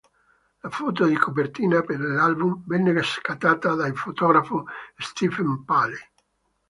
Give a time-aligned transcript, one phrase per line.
[0.63, 4.65] La foto di copertina per l'album venne scattata dal fotografo
[4.97, 5.99] Stephen Paley.